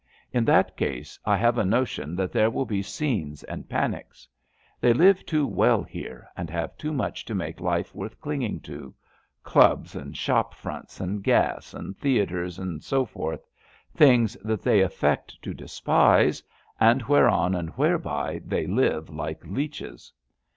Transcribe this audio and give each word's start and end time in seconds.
In 0.33 0.45
that 0.45 0.75
case 0.75 1.19
I 1.27 1.37
have 1.37 1.59
a 1.59 1.63
notion 1.63 2.15
that 2.15 2.31
there 2.31 2.49
will 2.49 2.65
be 2.65 2.81
scenes 2.81 3.43
and 3.43 3.69
panics. 3.69 4.27
They 4.79 4.93
live 4.93 5.23
too 5.27 5.45
well 5.45 5.83
here, 5.83 6.27
and 6.35 6.49
have 6.49 6.75
too 6.75 6.91
much 6.91 7.23
to 7.25 7.35
make 7.35 7.59
life 7.61 7.93
worth 7.93 8.19
clinging 8.19 8.61
to— 8.61 8.95
clubs, 9.43 9.95
and 9.95 10.17
shop 10.17 10.55
fronts, 10.55 10.99
and 10.99 11.23
gas, 11.23 11.75
and 11.75 11.95
theatres 11.99 12.57
and 12.57 12.83
so 12.83 13.05
forth— 13.05 13.45
^things 13.95 14.35
that 14.43 14.63
they 14.63 14.81
affect 14.81 15.39
to 15.43 15.53
despise, 15.53 16.41
and 16.79 17.03
whereon 17.03 17.53
and 17.53 17.69
whereby 17.77 18.41
they 18.43 18.65
live 18.65 19.11
like 19.11 19.45
leeches. 19.45 20.11